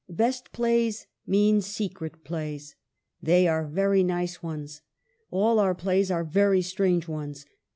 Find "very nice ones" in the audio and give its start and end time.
3.67-4.81